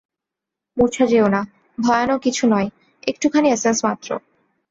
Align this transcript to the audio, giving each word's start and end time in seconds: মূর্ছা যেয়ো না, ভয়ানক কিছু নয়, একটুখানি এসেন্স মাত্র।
মূর্ছা 0.77 1.03
যেয়ো 1.05 1.27
না, 1.27 1.41
ভয়ানক 1.77 2.19
কিছু 2.21 2.43
নয়, 2.47 2.67
একটুখানি 3.03 3.47
এসেন্স 3.49 3.79
মাত্র। 3.85 4.09